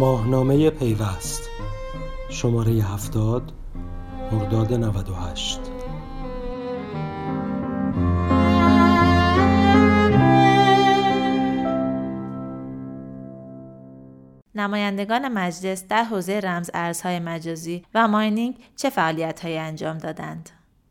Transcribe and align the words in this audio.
ماهنامه 0.00 0.70
پیوست 0.70 1.50
شماره 2.28 2.72
هفتاد 2.72 3.52
مرداد 4.32 4.72
98 4.72 5.60
نمایندگان 14.54 15.28
مجلس 15.28 15.84
در 15.88 16.04
حوزه 16.04 16.40
رمز 16.40 16.70
ارزهای 16.74 17.18
مجازی 17.18 17.84
و 17.94 18.08
ماینینگ 18.08 18.58
چه 18.76 18.90
فعالیتهایی 18.90 19.58
انجام 19.58 19.98
دادند؟ 19.98 20.50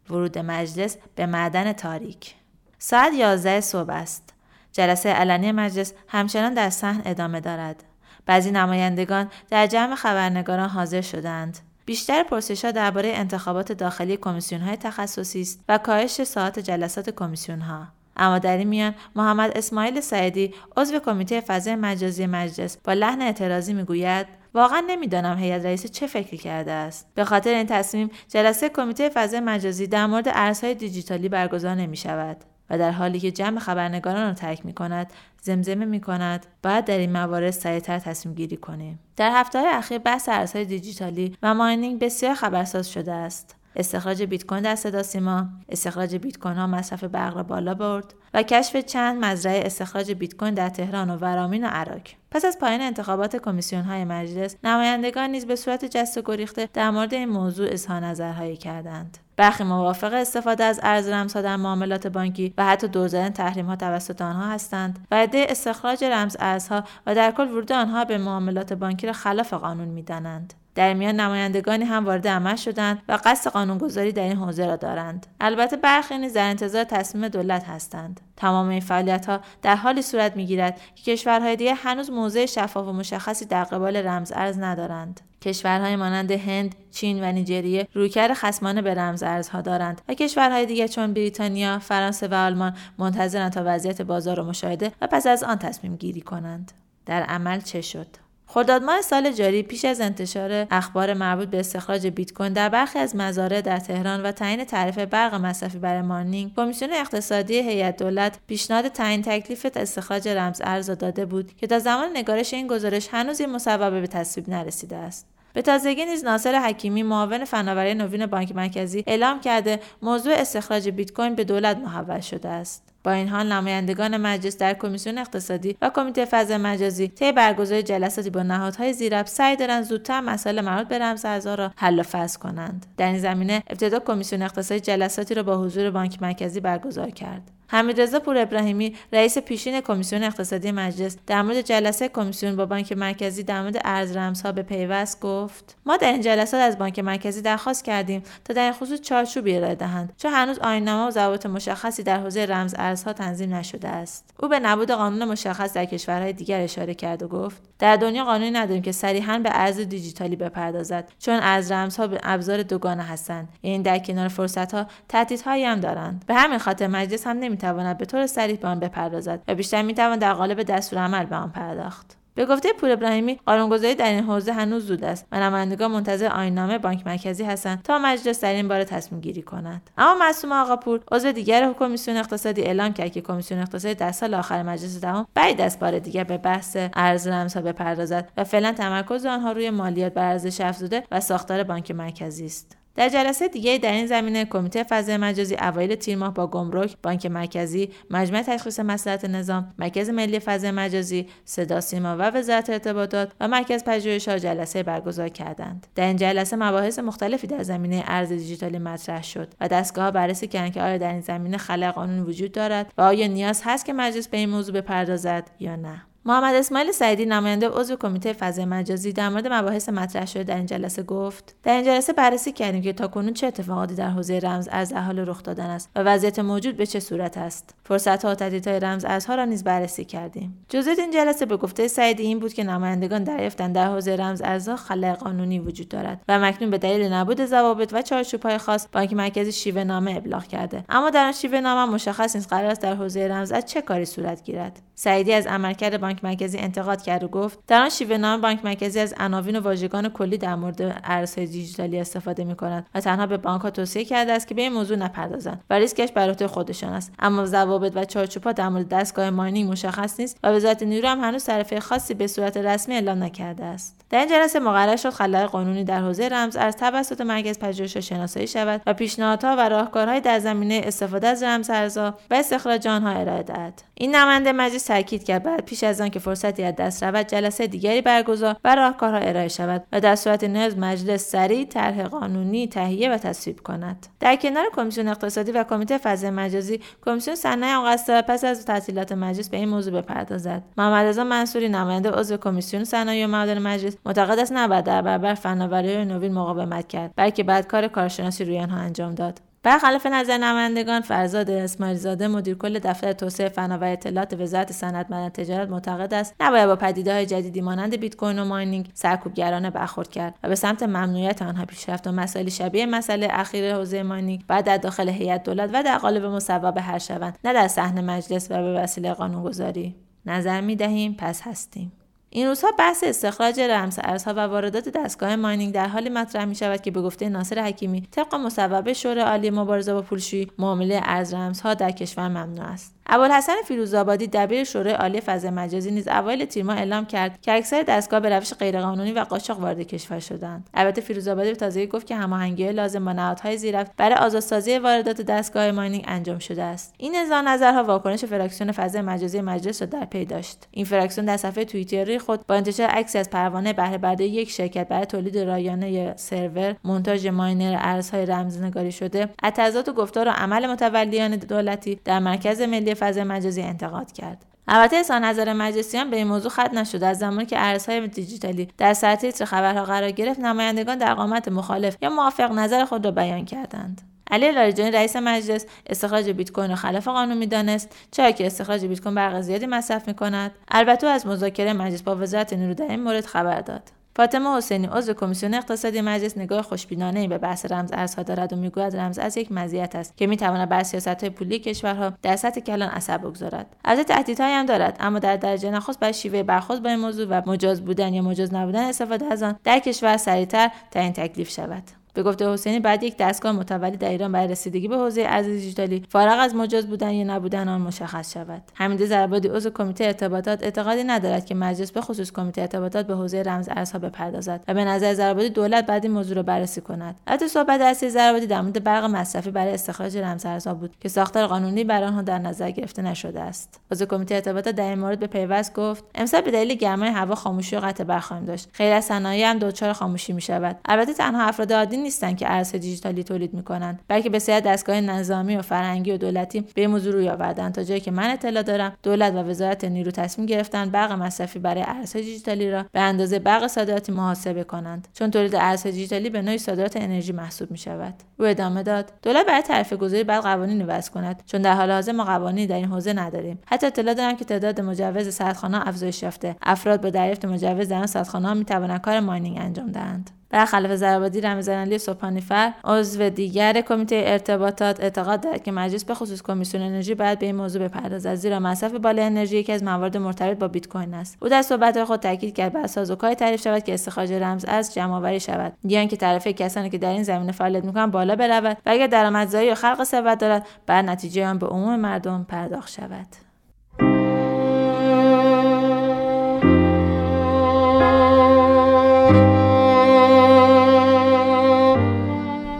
ورود 0.10 0.38
مجلس 0.38 0.98
به 1.16 1.26
معدن 1.26 1.73
تاریک 1.73 2.36
ساعت 2.80 3.14
11 3.14 3.62
صبح 3.62 3.94
است. 3.94 4.34
جلسه 4.71 5.10
علنی 5.10 5.52
مجلس 5.52 5.94
همچنان 6.07 6.54
در 6.54 6.70
صحن 6.70 7.02
ادامه 7.05 7.40
دارد. 7.40 7.84
بعضی 8.26 8.52
نمایندگان 8.52 9.30
در 9.50 9.68
جمع 9.68 9.96
خبرنگاران 9.96 10.70
حاضر 10.70 11.02
شدند. 11.02 11.60
بیشتر 11.86 12.23
پرسشها 12.23 12.72
درباره 12.72 13.12
انتخابات 13.16 13.72
داخلی 13.72 14.18
کمیسیون 14.18 14.62
های 14.62 14.76
تخصصی 14.76 15.41
است 15.41 15.64
و 15.70 15.77
کاهش 15.77 16.24
ساعت 16.24 16.60
جلسات 16.60 17.10
کمیسیون 17.10 17.62
ها. 17.62 17.88
اما 18.18 18.40
در 18.40 18.58
این 18.58 18.68
میان 18.68 18.96
محمد 19.16 19.58
اسماعیل 19.58 20.02
سعیدی 20.02 20.54
عضو 20.77 21.00
کمیته 21.00 21.41
فضای 21.41 21.76
مجازی 21.76 22.26
مجلس 22.26 22.77
با 22.77 22.94
لحن 22.94 23.22
اعتراضی 23.22 23.74
می‌گوید 23.74 24.27
واقعا 24.54 24.84
نمی‌دانم 24.88 25.38
هیئت 25.38 25.66
رئیس 25.66 25.86
چه 25.86 26.08
فکری 26.08 26.38
کرده 26.38 26.72
است 26.72 27.08
به 27.16 27.26
خاطر 27.26 27.54
این 27.54 27.68
تصمیم 27.68 28.10
جلسه 28.27 28.70
کمیته 28.70 29.10
فضای 29.10 29.40
مجازی 29.40 29.88
در 29.88 30.05
مورد 30.05 30.27
ارزهای 30.27 30.76
دیجیتالی 30.76 31.30
برگزار 31.30 31.76
نمی 31.76 31.98
شود 31.98 32.38
و 32.70 32.78
در 32.78 32.91
حالی 32.91 33.20
که 33.20 33.32
جمع 33.32 33.59
خبرنگاران 33.59 34.28
را 34.28 34.34
ترک 34.34 34.66
می 34.66 34.73
کند 34.73 35.14
زمزمه 35.41 35.85
می 35.85 36.02
کند 36.02 36.46
باید 36.63 36.85
در 36.85 36.98
این 36.98 37.12
موارد 37.12 37.52
سریعتر 37.52 37.99
تصمیم 37.99 38.35
گیری 38.35 38.57
کنیم. 38.57 38.99
در 39.16 39.32
هفته 39.34 39.60
اخیر 39.66 39.98
بحث 39.98 40.30
ارزهای 40.30 40.66
دیجیتالی 40.66 41.38
و 41.43 41.54
ماینینگ 41.54 41.99
بسیار 41.99 42.34
خبرساز 42.35 42.91
شده 42.91 43.12
است. 43.12 43.59
استخراج 43.75 44.23
بیت 44.23 44.45
کوین 44.45 44.62
در 44.62 44.75
صدا 44.75 45.03
سیما 45.03 45.48
استخراج 45.70 46.15
بیت 46.15 46.37
کوین 46.37 46.55
ها 46.55 46.67
مصرف 46.67 47.03
برق 47.03 47.35
را 47.35 47.43
بالا 47.43 47.73
برد 47.73 48.13
و 48.34 48.43
کشف 48.43 48.77
چند 48.77 49.25
مزرعه 49.25 49.65
استخراج 49.65 50.12
بیت 50.12 50.35
کوین 50.35 50.53
در 50.53 50.70
تهران 50.70 51.09
و 51.09 51.17
ورامین 51.17 51.63
و 51.63 51.67
عراق. 51.67 52.01
پس 52.31 52.45
از 52.45 52.59
پایان 52.59 52.81
انتخابات 52.81 53.35
کمیسیون 53.35 53.81
های 53.81 54.05
مجلس 54.05 54.55
نمایندگان 54.63 55.29
نیز 55.29 55.45
به 55.45 55.55
صورت 55.55 55.85
جست 55.85 56.17
و 56.17 56.21
گریخته 56.21 56.70
در 56.73 56.91
مورد 56.91 57.13
این 57.13 57.29
موضوع 57.29 57.67
اظهار 57.71 57.99
نظرهایی 57.99 58.57
کردند. 58.57 59.17
برخی 59.37 59.63
موافق 59.63 60.13
استفاده 60.13 60.63
از 60.63 60.79
ارز 60.84 61.07
رمزها 61.07 61.41
در 61.41 61.55
معاملات 61.55 62.07
بانکی 62.07 62.53
و 62.57 62.65
حتی 62.65 62.87
دور 62.87 63.07
زدن 63.07 63.29
تحریم 63.29 63.65
ها 63.65 63.75
توسط 63.75 64.22
آنها 64.22 64.51
هستند 64.51 65.07
و 65.12 65.16
عده 65.16 65.45
استخراج 65.50 66.03
رمز 66.03 66.38
ارزها 66.40 66.84
و 67.06 67.16
در 67.16 67.31
کل 67.31 67.47
ورود 67.47 67.72
آنها 67.72 68.06
به 68.06 68.17
معاملات 68.17 68.73
بانکی 68.73 69.07
را 69.07 69.13
خلاف 69.13 69.53
قانون 69.53 69.88
می‌دانند. 69.88 70.53
در 70.75 70.94
میان 70.94 71.19
نمایندگانی 71.19 71.85
هم 71.85 72.06
وارد 72.06 72.28
عمل 72.28 72.56
شدند 72.56 73.01
و 73.07 73.19
قصد 73.25 73.51
قانونگذاری 73.51 74.12
در 74.12 74.23
این 74.23 74.38
حوزه 74.38 74.66
را 74.66 74.75
دارند 74.75 75.28
البته 75.41 75.78
برخی 75.78 76.17
نیز 76.17 76.34
در 76.34 76.50
انتظار 76.50 76.84
تصمیم 76.84 77.28
دولت 77.28 77.63
هستند 77.63 78.22
تمام 78.38 78.69
این 78.69 78.79
فعالیت 78.79 79.25
ها 79.25 79.40
در 79.62 79.75
حالی 79.75 80.01
صورت 80.01 80.35
می‌گیرد 80.35 80.81
که 80.95 81.12
کشورهای 81.12 81.56
دیگر 81.56 81.75
هنوز 81.84 82.12
موضع 82.12 82.45
شفاف 82.45 82.88
و 82.88 82.94
مشخصی 82.94 83.45
در 83.45 83.63
قبال 83.63 83.95
رمز 83.95 84.31
ارز 84.35 84.59
ندارند 84.59 85.22
کشورهای 85.41 85.95
مانند 85.95 86.31
هند، 86.31 86.75
چین 86.91 87.23
و 87.23 87.31
نیجریه 87.31 87.88
رویکرد 87.94 88.34
خصمانه 88.34 88.81
به 88.81 88.94
رمز 88.94 89.23
ارزها 89.23 89.62
دارند 89.62 90.01
و 90.09 90.13
کشورهای 90.13 90.66
دیگر 90.66 90.88
چون 90.88 91.13
بریتانیا، 91.13 91.79
فرانسه 91.79 92.28
و 92.28 92.34
آلمان 92.34 92.75
منتظرند 92.97 93.51
تا 93.51 93.62
وضعیت 93.66 94.01
بازار 94.01 94.38
را 94.38 94.44
مشاهده 94.44 94.91
و 95.01 95.07
پس 95.07 95.28
از 95.28 95.44
آن 95.44 95.57
تصمیم 95.57 95.95
گیری 95.95 96.22
کنند. 96.22 96.72
در 97.06 97.23
عمل 97.23 97.62
چه 97.62 97.81
شد؟ 97.81 98.07
خرداد 98.52 98.84
ماه 98.84 99.02
سال 99.02 99.31
جاری 99.31 99.64
پیش 99.64 99.86
از 99.86 100.02
انتشار 100.02 100.68
اخبار 100.72 101.14
مربوط 101.14 101.48
به 101.48 101.60
استخراج 101.60 102.08
بیت 102.08 102.34
کوین 102.34 102.54
در 102.54 102.70
برخی 102.70 103.00
از 103.00 103.16
مزارع 103.16 103.62
در 103.62 103.80
تهران 103.80 104.24
و 104.24 104.32
تعیین 104.32 104.64
تعرفه 104.64 105.06
برق 105.06 105.34
مصرفی 105.34 105.78
برای 105.78 106.02
مانینگ 106.02 106.52
کمیسیون 106.56 106.94
اقتصادی 106.94 107.56
هیئت 107.56 107.98
دولت 107.98 108.40
پیشنهاد 108.48 108.88
تعیین 108.88 109.22
تکلیف 109.22 109.68
استخراج 109.76 110.28
رمز 110.28 110.62
ارز 110.64 110.90
داده 110.90 111.26
بود 111.26 111.52
که 111.58 111.68
تا 111.68 111.80
زمان 111.80 112.09
نگارش 112.14 112.54
این 112.54 112.68
گزارش 112.68 113.08
هنوز 113.12 113.42
این 113.42 113.50
مصوبه 113.50 114.02
به 114.02 114.08
تصویب 114.08 114.50
نرسیده 114.50 114.96
است. 114.96 115.28
به 115.54 115.62
تازگی 115.62 116.06
نیز 116.06 116.24
ناصر 116.24 116.59
حکیمی 116.59 117.04
معاون 117.04 117.46
فناوری 117.46 117.94
نوین 117.94 118.26
بانک 118.26 118.56
مرکزی 118.56 119.04
اعلام 119.08 119.42
کرده 119.42 119.80
موضوع 120.02 120.34
استخراج 120.34 120.90
بیت 120.90 121.12
کوین 121.12 121.36
به 121.36 121.44
دولت 121.44 121.78
محول 121.78 122.20
شده 122.20 122.50
است. 122.50 122.84
با 123.04 123.12
این 123.12 123.28
حال 123.28 123.52
نمایندگان 123.52 124.18
مجلس 124.18 124.58
در 124.58 124.74
کمیسیون 124.74 125.18
اقتصادی 125.18 125.78
و 125.82 125.90
کمیته 125.90 126.26
فضای 126.26 126.58
مجازی 126.58 127.08
طی 127.08 127.32
برگزاری 127.32 127.84
جلساتی 127.84 128.30
با 128.30 128.44
نهادهای 128.44 128.94
زیراب 128.94 129.26
سعی 129.26 129.56
دارند 129.56 129.84
زودتر 129.84 130.22
مسائل 130.22 130.62
مربوط 130.62 130.88
به 130.88 131.00
رمزارزها 131.00 131.56
را 131.56 131.72
حل 131.76 132.00
و 132.00 132.04
فصل 132.04 132.40
کنند. 132.40 132.86
در 132.98 133.08
این 133.08 133.20
زمینه 133.20 133.64
ابتدا 133.68 134.00
کمیسیون 134.00 134.42
اقتصادی 134.42 134.80
جلساتی 134.80 135.34
را 135.34 135.44
با 135.44 135.58
حضور 135.58 135.92
بانک 135.92 136.22
مرکزی 136.22 136.59
برگزار 136.59 137.09
کرد. 137.09 137.52
حمیدرضا 137.72 138.20
پور 138.20 138.38
ابراهیمی 138.38 138.96
رئیس 139.14 139.38
پیشین 139.38 139.82
کمیسیون 139.82 140.24
اقتصادی 140.24 140.72
مجلس 140.72 141.18
در 141.28 141.42
مورد 141.42 141.62
جلسه 141.62 142.09
کمیسیون 142.09 142.56
با 142.56 142.66
بانک 142.66 142.92
مرکزی 142.92 143.44
در 143.44 143.62
مورد 143.62 143.82
ارز 143.86 144.18
رمزها 144.18 144.52
به 144.52 144.64
پیوست 144.64 145.20
گفت 145.20 145.78
ما 145.86 145.98
در 145.98 146.12
این 146.12 146.22
جلسات 146.22 146.62
از 146.62 146.78
بانک 146.78 147.00
مرکزی 147.00 147.42
درخواست 147.42 147.86
کردیم 147.86 148.24
تا 148.46 148.54
در 148.54 148.64
این 148.64 148.74
خصوص 148.74 149.02
چارچوبی 149.02 149.56
ارائه 149.56 149.76
دهند 149.76 150.14
چون 150.18 150.32
هنوز 150.32 150.59
آیین‌نامه 150.59 151.08
و 151.08 151.12
ضوابط 151.12 151.46
مشخصی 151.46 152.04
در 152.04 152.20
حوزه 152.20 152.46
رمز 152.46 152.76
ارزها 152.90 153.14
تنظیم 153.14 153.54
نشده 153.54 153.88
است. 153.88 154.34
او 154.40 154.48
به 154.48 154.60
نبود 154.60 154.92
قانون 154.92 155.28
مشخص 155.28 155.74
در 155.74 155.86
کشورهای 155.86 156.34
دیگر 156.34 156.62
اشاره 156.62 156.94
کرد 156.94 157.24
و 157.24 157.28
گفت 157.28 157.62
در 157.80 157.96
دنیا 157.96 158.24
قانونی 158.24 158.52
نداریم 158.52 158.82
که 158.82 158.92
صریحا 158.92 159.40
به 159.40 159.50
ارز 159.54 159.80
دیجیتالی 159.80 160.36
بپردازد 160.36 161.12
چون 161.20 161.40
ارز 161.42 161.72
رمزها 161.72 162.08
به 162.08 162.20
ابزار 162.24 162.64
دوگانه 162.64 163.04
هستند. 163.04 163.50
یعنی 163.64 163.84
در 163.84 164.00
کنار 164.00 164.28
فرصتها 164.28 164.86
تهدیدهایی 165.10 165.66
هم 165.66 165.80
دارند. 165.80 166.24
به 166.28 166.34
همین 166.34 166.58
خاطر 166.58 166.88
مجلس 166.88 167.28
هم 167.28 167.40
نمی‌تواند 167.40 167.98
به 167.98 168.06
طور 168.06 168.28
صریح 168.28 168.58
به 168.58 168.68
آن 168.68 168.80
بپردازد 168.80 169.42
و 169.48 169.56
بیشتر 169.56 169.82
می‌توان 169.82 170.20
در 170.20 170.34
قالب 170.34 170.64
دستور 170.64 171.00
عمل 171.00 171.26
به 171.26 171.36
آن 171.36 171.52
پرداخت. 171.52 172.19
به 172.40 172.46
گفته 172.46 172.74
پور 172.74 172.92
ابراهیمی 172.92 173.40
قانونگذاری 173.46 173.96
در 173.96 174.10
این 174.10 174.24
حوزه 174.24 174.54
هنوز 174.54 174.86
زود 174.86 175.04
است 175.04 175.28
و 175.32 175.40
نمایندگان 175.40 175.92
منتظر 175.92 176.28
آییننامه 176.28 176.78
بانک 176.78 177.08
مرکزی 177.08 177.44
هستند 177.44 177.82
تا 177.82 178.00
مجلس 178.00 178.42
در 178.42 178.54
این 178.54 178.68
باره 178.68 178.86
تصمیم 178.86 179.22
گیری 179.22 179.42
کند 179.42 179.90
اما 179.98 180.16
معصوم 180.20 180.52
آقاپور 180.52 181.00
عضو 181.12 181.32
دیگر 181.32 181.74
کمیسیون 181.80 182.18
اقتصادی 182.18 182.62
اعلام 182.62 182.94
کرد 182.94 183.12
که 183.12 183.22
کمیسیون 183.22 183.60
اقتصادی 183.60 183.96
در 183.96 184.12
سال 184.12 184.34
آخر 184.34 184.64
مجلس 184.64 185.02
دهم 185.02 185.28
بعد 185.34 185.62
از 185.62 185.80
بار 185.80 186.00
دیگر 186.00 186.24
به 186.24 186.38
بحث 186.38 186.78
ارز 186.94 187.28
رمزها 187.28 187.62
بپردازد 187.62 188.30
و 188.38 188.44
فعلا 188.44 188.72
تمرکز 188.72 189.26
آنها 189.26 189.52
روی 189.52 189.70
مالیات 189.70 190.14
بر 190.14 190.30
ارزش 190.32 190.62
افزوده 190.62 191.04
و 191.12 191.20
ساختار 191.20 191.64
بانک 191.64 191.92
مرکزی 191.92 192.46
است. 192.46 192.78
در 192.96 193.10
جلسه 193.10 193.48
دیگه 193.48 193.78
در 193.78 193.92
این 193.92 194.08
زمینه 194.08 194.46
کمیته 194.46 194.84
فضای 194.84 195.18
مجازی 195.18 195.56
اوایل 195.56 195.96
تیر 195.96 196.18
ماه 196.18 196.34
با 196.34 196.48
گمرک 196.48 196.98
بانک 197.04 197.26
مرکزی 197.26 197.90
مجمع 198.10 198.42
تشخیص 198.42 198.80
مسئلات 198.80 199.26
نظام 199.26 199.74
مرکز 199.78 200.10
ملی 200.10 200.40
فضای 200.40 200.72
مجازی 200.72 201.28
صدا 201.46 201.82
سیما 201.82 202.18
و 202.18 202.22
وزارت 202.22 202.70
ارتباطات 202.70 203.32
و 203.40 203.48
مرکز 203.48 203.84
پژوهش‌ها 203.84 204.38
جلسه 204.38 204.84
برگزار 204.84 205.30
کردند. 205.30 205.88
در 205.96 206.06
این 206.06 206.16
جلسه 206.16 206.56
مباحث 206.56 207.00
مختلفی 207.00 207.48
در 207.48 207.64
زمینه 207.64 208.04
ارز 208.08 208.30
دیجیتالی 208.30 208.80
مطرح 208.80 209.24
شد 209.24 209.54
و 209.62 209.68
دستگاه 209.68 210.12
بررسی 210.12 210.48
کردند 210.48 210.74
که 210.74 210.82
آیا 210.82 210.98
در 210.98 211.12
این 211.12 211.22
زمینه 211.22 211.58
خلق 211.58 211.94
قانون 211.94 212.20
وجود 212.20 212.52
دارد 212.52 212.94
و 212.98 213.02
آیا 213.02 213.28
نیاز 213.28 213.62
هست 213.66 213.86
که 213.86 213.94
مجلس 213.94 214.28
به 214.28 214.38
این 214.38 214.50
موضوع 214.50 214.76
بپردازد 214.76 215.50
یا 215.60 215.76
نه. 215.76 216.09
محمد 216.25 216.56
اسماعیل 216.56 216.91
سعیدی 216.91 217.25
نماینده 217.25 217.69
عضو 217.69 217.96
کمیته 217.96 218.34
فضای 218.34 218.66
مجازی 218.66 219.13
در 219.13 219.30
مورد 219.30 219.47
مباحث 219.47 219.90
مطرح 219.90 220.25
شده 220.25 220.44
در 220.44 220.56
این 220.56 220.66
جلسه 220.66 221.03
گفت 221.03 221.56
در 221.63 221.74
این 221.74 221.85
جلسه 221.85 222.13
بررسی 222.13 222.52
کردیم 222.52 222.81
که 222.81 222.94
تاکنون 222.94 223.34
چه 223.34 223.47
اتفاقاتی 223.47 223.96
در 223.96 224.09
حوزه 224.09 224.40
رمز 224.40 224.69
در 224.69 225.02
حال 225.02 225.19
رخ 225.19 225.44
دادن 225.44 225.69
است 225.69 225.90
و 225.96 226.03
وضعیت 226.03 226.40
موجود 226.40 226.78
به 226.78 226.85
چه 226.85 227.00
صورت 227.00 227.38
است. 227.38 227.76
فرصت 227.84 228.26
و 228.26 228.35
تهدیدهای 228.35 228.79
رمز 228.79 229.05
ارزها 229.05 229.35
را 229.35 229.46
نیز 229.46 229.64
بررسی 229.64 230.05
کردیم. 230.05 230.66
جزئیات 230.70 230.99
این 230.99 231.11
جلسه 231.11 231.46
به 231.46 231.58
گفته 231.58 231.88
سعیدی 231.88 232.23
این 232.23 232.40
بود 232.40 232.53
که 232.53 232.64
نمایندگان 232.64 233.23
دریافتند 233.23 233.76
در 233.76 233.88
حوزه 233.88 234.16
رمز 234.16 234.41
ارزها 234.41 234.76
خلای 234.76 235.14
قانونی 235.14 235.59
وجود 235.59 235.88
دارد 235.88 236.22
و 236.28 236.40
مکنون 236.40 236.72
به 236.72 236.78
دلیل 236.78 237.14
نبود 237.14 237.46
ضوابط 237.46 237.90
و 237.94 238.02
چارچوبهای 238.02 238.58
خاص 238.58 238.88
بانک 238.91 239.14
مرکزی 239.14 239.52
شیوه 239.52 239.84
نامه 239.84 240.16
ابلاغ 240.17 240.44
کرده. 240.44 240.84
اما 240.90 241.09
در 241.09 241.26
آن 241.26 241.32
شیوه 241.32 241.61
نامه 241.61 241.94
مشخص 241.94 242.35
نیست 242.35 242.49
قرار 242.49 242.72
است 242.72 242.82
در 242.82 242.96
حوزه 242.96 243.28
رمز 243.28 243.52
از 243.52 243.66
چه 243.66 243.82
کاری 243.82 244.05
صورت 244.05 244.44
گیرد. 244.44 244.79
سعیدی 244.96 245.34
از 245.34 245.47
عملکرد 245.47 246.02
بانک 246.09 246.23
مرکزی 246.23 246.58
انتقاد 246.58 247.02
کرد 247.02 247.23
و 247.23 247.28
گفت 247.28 247.59
در 247.67 247.82
آن 247.82 247.90
شیوه 247.90 248.17
نام 248.17 248.41
بانک 248.41 248.66
مرکزی 248.66 249.00
از 249.00 249.14
عناوین 249.17 249.56
و 249.56 249.61
واژگان 249.61 250.09
کلی 250.09 250.38
در 250.38 250.56
مورد 250.56 251.02
ارزهای 251.03 251.47
دیجیتالی 251.47 252.00
استفاده 252.00 252.44
می 252.44 252.56
کند 252.56 252.85
و 252.96 253.02
تنها 253.02 253.26
به 253.26 253.38
بانک 253.38 253.61
ها 253.61 253.70
توصیه 253.70 254.06
کرده 254.06 254.32
است 254.32 254.47
که 254.47 254.56
به 254.56 254.61
این 254.61 254.73
موضوع 254.73 254.97
نپردازند 254.97 255.64
و 255.70 255.73
ریسکش 255.73 256.11
بر 256.11 256.29
عهده 256.29 256.47
خودشان 256.47 256.94
است. 256.94 257.13
اما 257.19 257.45
ضوابط 257.45 257.91
و 257.95 258.06
چارچوبها 258.06 258.51
در 258.51 258.69
مورد 258.69 258.89
دستگاه 258.89 259.29
ماینینگ 259.29 259.71
مشخص 259.71 260.19
نیست 260.19 260.38
و 260.44 260.51
وزارت 260.51 260.83
نیرو 260.83 261.09
هم 261.09 261.19
هنوز 261.19 261.44
طرفه 261.44 261.79
خاصی 261.79 262.13
به 262.13 262.27
صورت 262.27 262.57
رسمی 262.57 262.95
اعلام 262.95 263.23
نکرده 263.23 263.65
است. 263.65 264.06
در 264.09 264.19
این 264.19 264.29
جلسه 264.29 264.59
مقرر 264.59 264.95
شد 264.95 265.09
خلای 265.09 265.45
قانونی 265.45 265.83
در 265.83 266.00
حوزه 266.00 266.27
رمز 266.27 266.56
ارز 266.56 266.75
توسط 266.75 267.21
مرکز 267.21 267.59
پژوهش 267.59 267.97
شناسایی 267.97 268.47
شود 268.47 268.81
و 268.88 268.94
پیشنهادها 268.94 269.56
و 269.57 269.69
راهکارهای 269.69 270.21
در 270.21 270.39
زمینه 270.39 270.81
استفاده 270.83 271.27
از 271.27 271.44
رمز 271.44 271.69
ارزها 271.69 272.17
و 272.31 272.33
استخراج 272.33 272.88
آنها 272.88 273.09
ارائه 273.09 273.44
دهد. 273.44 273.81
این 273.94 274.15
نماینده 274.15 274.51
مجلس 274.51 274.85
تاکید 274.85 275.23
کرد 275.23 275.44
بعد 275.44 275.65
پیش 275.65 275.83
از 275.83 275.98
از 275.99 276.03
آنکه 276.03 276.19
فرصتی 276.19 276.63
از 276.63 276.75
دست 276.75 277.03
رود 277.03 277.27
جلسه 277.27 277.67
دیگری 277.67 278.01
برگزار 278.01 278.55
و 278.63 278.75
راهکارها 278.75 279.17
ارائه 279.17 279.47
شود 279.47 279.83
و 279.91 279.99
در 280.01 280.15
صورت 280.15 280.43
نیاز 280.43 280.77
مجلس 280.77 281.31
سریع 281.31 281.65
طرح 281.65 282.03
قانونی 282.03 282.67
تهیه 282.67 283.11
و 283.11 283.17
تصویب 283.17 283.59
کند. 283.59 284.07
در 284.19 284.35
کنار 284.35 284.65
کمیسیون 284.75 285.07
اقتصادی 285.07 285.51
و 285.51 285.63
کمیته 285.63 285.97
فضای 285.97 286.29
مجازی 286.29 286.79
کمیسیون 287.05 287.35
صنایع 287.35 287.73
هم 287.73 287.93
قصد 287.93 288.25
پس 288.25 288.43
از 288.43 288.65
تعطیلات 288.65 289.11
مجلس 289.11 289.49
به 289.49 289.57
این 289.57 289.69
موضوع 289.69 290.01
بپردازد. 290.01 290.63
محمد 290.77 291.05
رضا 291.05 291.23
منصوری 291.23 291.69
نماینده 291.69 292.11
عضو 292.11 292.37
کمیسیون 292.37 292.83
صنایع 292.83 293.25
و 293.25 293.29
معادن 293.29 293.59
مجلس 293.59 293.97
معتقد 294.05 294.39
است 294.39 294.53
نباید 294.53 294.85
در 294.85 295.01
برابر 295.01 295.33
فناوری 295.33 296.05
نوین 296.05 296.33
مقاومت 296.33 296.87
کرد 296.87 297.13
بلکه 297.15 297.43
بعد 297.43 297.67
کار 297.67 297.87
کارشناسی 297.87 298.45
روی 298.45 298.59
آنها 298.59 298.77
انجام 298.77 299.15
داد. 299.15 299.48
برخلاف 299.63 300.06
نظر 300.06 300.38
نمایندگان 300.38 301.01
فرزاد 301.01 301.50
اسماعیلزاده 301.50 302.27
مدیر 302.27 302.56
کل 302.56 302.79
دفتر 302.79 303.13
توسعه 303.13 303.50
فناوری 303.50 303.91
اطلاعات 303.91 304.33
وزارت 304.33 304.71
صنعت 304.71 305.11
مدن 305.11 305.29
تجارت 305.29 305.69
معتقد 305.69 306.13
است 306.13 306.35
نباید 306.39 306.65
با 306.65 306.75
پدیده 306.75 307.13
های 307.13 307.25
جدیدی 307.25 307.61
مانند 307.61 307.95
بیت 307.95 308.15
کوین 308.15 308.39
و 308.39 308.45
ماینینگ 308.45 308.89
سرکوبگرانه 308.94 309.69
برخورد 309.69 310.09
کرد 310.09 310.35
و 310.44 310.50
به 310.50 310.56
سمت 310.56 310.83
ممنوعیت 310.83 311.41
آنها 311.41 311.65
پیش 311.65 311.89
رفت 311.89 312.07
و 312.07 312.11
مسائل 312.11 312.50
شبیه 312.50 312.85
مسئله 312.85 313.27
اخیر 313.31 313.75
حوزه 313.75 314.03
ماینینگ 314.03 314.44
بعد 314.47 314.65
در 314.65 314.77
داخل 314.77 315.09
هیئت 315.09 315.44
دولت 315.44 315.69
و 315.73 315.83
در 315.83 315.97
قالب 315.97 316.25
مصوب 316.25 316.79
حل 316.79 316.97
شوند 316.97 317.38
نه 317.44 317.53
در 317.53 317.67
صحن 317.67 318.06
مجلس 318.06 318.51
و 318.51 318.53
به 318.61 318.73
وسیله 318.73 319.13
قانونگذاری. 319.13 319.95
نظر 320.25 320.61
می 320.61 320.75
دهیم 320.75 321.15
پس 321.19 321.41
هستیم. 321.41 321.91
این 322.29 322.47
روزها 322.47 322.71
بحث 322.79 323.03
استخراج 323.03 323.59
رمز 323.59 323.99
ارزها 324.03 324.33
و 324.33 324.39
واردات 324.39 324.89
دستگاه 324.89 325.35
mining 325.35 325.73
در 325.73 325.87
حالی 325.87 326.09
مطرح 326.09 326.45
می 326.45 326.55
شود 326.55 326.81
که 326.81 326.91
به 326.91 327.01
گفته 327.01 327.29
ناصر 327.29 327.59
حکیمی 327.61 328.07
طبق 328.11 328.35
مصوبه 328.35 328.93
شورای 328.93 329.23
عالی 329.23 329.49
مبارزه 329.49 329.93
با 329.93 330.01
پولشویی 330.01 330.51
معامله 330.57 331.01
ارز 331.03 331.33
رمزها 331.33 331.73
در 331.73 331.91
کشور 331.91 332.27
ممنوع 332.27 332.65
است. 332.65 332.98
ابوالحسن 333.11 333.53
فیروزآبادی 333.65 334.27
دبیر 334.27 334.63
شورای 334.63 334.94
عالی 334.94 335.21
فضای 335.21 335.51
مجازی 335.51 335.91
نیز 335.91 336.07
اوایل 336.07 336.45
تیر 336.45 336.65
ماه 336.65 336.77
اعلام 336.77 337.06
کرد 337.06 337.41
که 337.41 337.53
اکثر 337.53 337.83
دستگاه 337.83 338.19
به 338.19 338.29
روش 338.29 338.53
غیرقانونی 338.53 339.11
و 339.11 339.19
قاچاق 339.19 339.59
وارد 339.59 339.79
کشور 339.79 340.19
شدند. 340.19 340.69
البته 340.73 341.01
فیروزآبادی 341.01 341.50
به 341.50 341.56
تازگی 341.56 341.88
گفت 341.88 342.07
که 342.07 342.15
هماهنگی 342.15 342.71
لازم 342.71 343.06
با 343.06 343.13
نهادهای 343.13 343.57
ذیربط 343.57 343.91
برای 343.97 344.15
آزادسازی 344.15 344.77
واردات 344.77 345.21
دستگاه 345.21 345.71
mining 345.71 346.03
انجام 346.07 346.39
شده 346.39 346.63
است. 346.63 346.94
این 346.97 347.15
اظهار 347.15 347.41
نظرها 347.41 347.83
واکنش 347.83 348.25
فراکسیون 348.25 348.71
فضای 348.71 349.01
مجازی 349.01 349.41
مجلس 349.41 349.81
را 349.81 349.88
در 349.88 350.06
پی 350.06 350.25
داشت. 350.25 350.67
این 350.71 350.85
فراکسیون 350.85 351.25
در 351.25 351.38
صفحه 351.38 351.65
توییتری 351.65 352.19
خود 352.19 352.47
با 352.47 352.56
انتشار 352.56 352.88
عکسی 352.88 353.17
از 353.17 353.29
پروانه 353.29 353.73
بهره 353.73 353.97
برداری 353.97 354.29
یک 354.29 354.50
شرکت 354.50 354.88
برای 354.88 355.06
تولید 355.06 355.38
رایانه 355.38 356.13
سرور 356.15 356.75
مونتاژ 356.83 357.27
ماینر 357.27 357.77
ارزهای 357.79 358.25
رمزنگاری 358.25 358.91
شده. 358.91 359.29
از 359.44 359.75
و 359.75 359.94
گفتار 359.94 360.27
و 360.27 360.31
عمل 360.31 360.67
متولیان 360.67 361.35
دولتی 361.35 362.00
در 362.06 362.19
مرکز 362.19 362.61
ملی 362.61 362.94
فضای 362.99 363.23
مجازی 363.23 363.61
انتقاد 363.61 364.11
کرد. 364.11 364.45
البته 364.67 364.95
اظهار 364.95 365.19
نظر 365.19 365.53
مجلسیان 365.53 366.09
به 366.09 366.17
این 366.17 366.27
موضوع 366.27 366.51
ختم 366.51 366.79
نشده. 366.79 367.07
از 367.07 367.17
زمانی 367.17 367.45
که 367.45 367.55
ارزهای 367.59 368.07
دیجیتالی 368.07 368.67
در 368.77 368.93
سر 368.93 369.15
تیتر 369.15 369.45
خبرها 369.45 369.83
قرار 369.83 370.11
گرفت 370.11 370.39
نمایندگان 370.39 370.97
در 370.97 371.13
قامت 371.13 371.47
مخالف 371.47 371.97
یا 372.01 372.09
موافق 372.09 372.51
نظر 372.51 372.85
خود 372.85 373.05
را 373.05 373.11
بیان 373.11 373.45
کردند. 373.45 374.01
علی 374.31 374.51
لاریجانی 374.51 374.91
رئیس 374.91 375.15
مجلس 375.15 375.65
استخراج 375.87 376.29
بیت 376.29 376.51
کوین 376.51 376.69
را 376.69 376.75
خلاف 376.75 377.07
قانون 377.07 377.37
می‌دانست 377.37 377.95
چرا 378.11 378.31
که 378.31 378.45
استخراج 378.45 378.85
بیت 378.85 379.01
کوین 379.01 379.15
برق 379.15 379.41
زیادی 379.41 379.65
مصرف 379.65 380.07
می‌کند. 380.07 380.51
البته 380.71 381.07
از 381.07 381.27
مذاکره 381.27 381.73
مجلس 381.73 382.01
با 382.01 382.15
وزارت 382.15 382.53
نیرو 382.53 382.73
در 382.73 382.85
این 382.85 383.03
مورد 383.03 383.25
خبر 383.25 383.61
داد. 383.61 383.98
فاطمه 384.15 384.57
حسینی 384.57 384.88
عضو 384.88 385.13
کمیسیون 385.13 385.53
اقتصادی 385.53 386.01
مجلس 386.01 386.38
نگاه 386.38 386.61
خوشبینانه 386.61 387.27
به 387.27 387.38
بحث 387.38 387.71
رمز 387.71 387.91
ارزها 387.94 388.23
دارد 388.23 388.53
و 388.53 388.56
می‌گوید 388.56 388.95
رمز 388.95 389.19
از 389.19 389.38
یک 389.38 389.51
مزیت 389.51 389.95
است 389.95 390.17
که 390.17 390.27
می‌تواند 390.27 390.69
بر 390.69 390.83
سیاستهای 390.83 391.29
پولی 391.29 391.59
کشورها 391.59 392.13
در 392.21 392.35
سطح 392.35 392.59
کلان 392.59 392.89
اثر 392.89 393.17
بگذارد. 393.17 393.75
البته 393.85 394.03
تهدیدهایی 394.03 394.53
هم 394.53 394.65
دارد 394.65 394.97
اما 395.00 395.19
در 395.19 395.38
درجه 395.38 395.71
نخست 395.71 396.00
بر 396.00 396.11
شیوه 396.11 396.44
برخورد 396.44 396.83
با 396.83 396.89
این 396.89 397.00
موضوع 397.00 397.27
و 397.29 397.41
مجاز 397.45 397.85
بودن 397.85 398.13
یا 398.13 398.21
مجاز 398.21 398.53
نبودن 398.53 398.83
استفاده 398.83 399.25
از 399.25 399.44
آن 399.44 399.59
در 399.63 399.79
کشور 399.79 400.17
سریعتر 400.17 400.71
تعیین 400.91 401.13
تکلیف 401.13 401.50
شود. 401.50 401.98
به 402.19 402.24
گفته 402.24 402.54
حسینی 402.54 402.80
بعد 402.80 403.04
یک 403.04 403.18
دستگاه 403.18 403.51
متولی 403.51 403.98
در 403.98 404.10
ایران 404.10 404.31
برای 404.31 404.48
رسیدگی 404.48 404.88
به 404.88 404.98
حوزه 404.98 405.25
ارز 405.27 405.45
دیجیتالی 405.45 406.04
فارغ 406.10 406.39
از 406.39 406.56
مجاز 406.56 406.88
بودن 406.88 407.12
یا 407.12 407.36
نبودن 407.36 407.68
آن 407.68 407.81
مشخص 407.81 408.33
شود. 408.33 408.62
حمید 408.74 409.06
زربادی 409.06 409.48
عضو 409.48 409.69
کمیته 409.69 410.04
ارتباطات 410.04 410.63
اعتقادی 410.63 411.04
ندارد 411.04 411.45
که 411.45 411.56
مجلس 411.56 411.92
به 411.92 412.01
خصوص 412.01 412.31
کمیته 412.31 412.62
ارتباطات 412.62 413.07
به 413.07 413.16
حوزه 413.16 413.42
رمز 413.42 413.69
ارزها 413.71 414.00
بپردازد 414.00 414.63
و 414.68 414.74
به 414.74 414.86
نظر 414.86 415.13
زربادی 415.13 415.50
دولت 415.50 415.86
بعد 415.86 416.06
این 416.06 416.13
موضوع 416.13 416.36
را 416.36 416.44
بررسی 416.44 416.81
کند. 416.81 417.19
البته 417.27 417.48
صحبت 417.48 417.81
اصلی 417.81 418.10
زربادی 418.10 418.48
در 418.48 418.62
مورد 418.62 418.83
برق 418.83 419.04
مصرفی 419.04 419.51
برای 419.51 419.74
استخراج 419.74 420.18
رمز 420.18 420.45
ارزها 420.45 420.74
بود 420.74 420.95
که 421.01 421.10
ساختار 421.10 421.48
قانونی 421.48 421.83
برای 421.83 422.07
آنها 422.07 422.21
در 422.21 422.39
نظر 422.39 422.71
گرفته 422.71 423.01
نشده 423.01 423.42
است. 423.42 423.80
عضو 423.92 424.06
کمیته 424.06 424.36
ارتباطات 424.36 424.75
در 424.75 424.89
این 424.89 425.00
مورد 425.00 425.19
به 425.19 425.27
پیوست 425.27 425.74
گفت 425.74 426.04
امسال 426.16 426.42
به 426.42 426.51
دلیل 426.51 426.74
گرمای 426.74 427.10
هوا 427.10 427.36
خاموشی 427.36 427.75
و 427.75 427.80
قطع 427.80 428.04
برق 428.04 428.24
خواهیم 428.24 428.45
داشت. 428.45 428.69
خیلی 428.71 428.92
از 428.92 429.06
صنایع 429.06 429.50
هم 429.50 429.60
دچار 429.60 429.94
خاموشی 429.94 430.33
می 430.33 430.42
شود 430.42 430.80
البته 430.86 431.13
تنها 431.13 431.44
افراد 431.44 431.74
عادی 431.74 432.08
نیستند 432.09 432.38
که 432.38 432.51
ارز 432.51 432.71
دیجیتالی 432.71 433.23
تولید 433.23 433.53
می‌کنند 433.53 434.00
بلکه 434.07 434.29
بسیاری 434.29 434.61
دستگاه 434.61 435.01
نظامی 435.01 435.57
و 435.57 435.61
فرهنگی 435.61 436.11
و 436.11 436.17
دولتی 436.17 436.65
به 436.75 436.88
موضوع 436.88 437.13
روی 437.13 437.29
آوردن. 437.29 437.71
تا 437.71 437.83
جایی 437.83 438.00
که 438.00 438.11
من 438.11 438.29
اطلاع 438.29 438.63
دارم 438.63 438.94
دولت 439.03 439.33
و 439.33 439.38
وزارت 439.38 439.83
نیرو 439.83 440.11
تصمیم 440.11 440.45
گرفتن 440.45 440.89
برق 440.89 441.11
مصرفی 441.11 441.59
برای 441.59 441.83
ارزهای 441.88 442.25
دیجیتالی 442.25 442.71
را 442.71 442.85
به 442.91 443.00
اندازه 443.00 443.39
برق 443.39 443.67
صادراتی 443.67 444.11
محاسبه 444.11 444.63
کنند. 444.63 445.07
چون 445.13 445.31
تولید 445.31 445.56
ارزهای 445.56 445.91
دیجیتالی 445.91 446.29
به 446.29 446.41
نوعی 446.41 446.57
صادرات 446.57 446.97
انرژی 446.97 447.31
محسوب 447.31 447.71
می 447.71 447.77
شود 447.77 448.13
او 448.39 448.45
ادامه 448.45 448.83
داد 448.83 449.11
دولت 449.21 449.45
برای 449.45 449.61
تعرفه 449.61 449.95
گذاری 449.95 450.23
بعد 450.23 450.44
قوانینی 450.44 450.83
وضع 450.83 451.11
کند 451.11 451.44
چون 451.45 451.61
در 451.61 451.73
حال 451.73 451.91
حاضر 451.91 452.11
ما 452.11 452.23
قوانینی 452.23 452.67
در 452.67 452.75
این 452.75 452.85
حوزه 452.85 453.13
نداریم. 453.13 453.59
حتی 453.65 453.88
اطلاع 453.88 454.13
دارم 454.13 454.35
که 454.35 454.45
تعداد 454.45 454.81
مجوز 454.81 455.33
سردخانه 455.33 455.88
افزایش 455.88 456.23
یافته. 456.23 456.56
افراد 456.61 457.01
با 457.01 457.09
دریافت 457.09 457.45
مجوز 457.45 457.88
در 457.89 458.00
آن 458.00 458.06
سردخانه 458.06 458.53
می 458.53 458.65
توانند 458.65 459.01
کار 459.01 459.19
ماینینگ 459.19 459.57
انجام 459.61 459.91
دهند. 459.91 460.38
برخلاف 460.49 460.95
زربادی 460.95 461.39
علی 461.39 461.97
صبحانیفر 461.97 462.73
عضو 462.83 463.29
دیگر 463.29 463.81
کمیته 463.81 464.23
ارتباطات 464.25 464.99
اعتقاد 464.99 465.41
دارد 465.41 465.63
که 465.63 465.71
مجلس 465.71 466.05
به 466.05 466.13
خصوص 466.13 466.41
کمیسیون 466.41 466.83
انرژی 466.83 467.15
باید 467.15 467.39
به 467.39 467.45
این 467.45 467.55
موضوع 467.55 467.87
بپردازد 467.87 468.35
زیرا 468.35 468.59
مصرف 468.59 468.91
بالای 468.91 469.25
انرژی 469.25 469.57
یکی 469.57 469.71
از 469.71 469.83
موارد 469.83 470.17
مرتبط 470.17 470.57
با 470.57 470.67
بیت 470.67 470.87
کوین 470.87 471.13
است. 471.13 471.37
او 471.41 471.49
در 471.49 471.61
صحبت 471.61 472.03
خود 472.03 472.19
تاکید 472.19 472.55
کرد 472.55 472.73
بر 472.73 472.87
سازوکاری 472.87 473.35
تعریف 473.35 473.61
شود 473.61 473.83
که 473.83 473.93
استخراج 473.93 474.33
رمز 474.33 474.65
از 474.67 474.93
جمعآوری 474.93 475.39
شود. 475.39 475.73
یا 475.83 476.05
که 476.05 476.17
تعرفه 476.17 476.53
کسانی 476.53 476.89
که 476.89 476.97
در 476.97 477.09
این 477.09 477.23
زمینه 477.23 477.51
فعالیت 477.51 477.85
می‌کنند 477.85 478.11
بالا 478.11 478.35
برود 478.35 478.77
و 478.85 478.89
اگر 478.89 479.07
درآمدزایی 479.07 479.67
یا 479.67 479.75
خلق 479.75 480.03
ثروت 480.03 480.37
دارد 480.37 480.67
بر 480.85 481.01
نتیجه 481.01 481.47
آن 481.47 481.57
به 481.57 481.67
عموم 481.67 481.99
مردم 481.99 482.45
پرداخت 482.49 482.89
شود. 482.89 483.48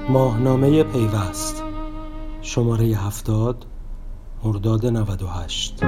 ماهنامه 0.10 0.84
پیوست. 0.84 1.64
شماره 2.42 2.86
هفتاد 2.86 3.66
مرداد 4.44 4.86
98 4.86 5.84